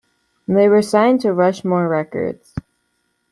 They 0.47 0.67
were 0.67 0.81
signed 0.81 1.21
to 1.21 1.31
Rushmore 1.31 1.87
Records. 1.87 2.55